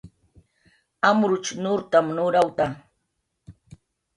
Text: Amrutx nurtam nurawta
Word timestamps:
Amrutx 1.09 1.45
nurtam 1.63 2.07
nurawta 2.15 2.65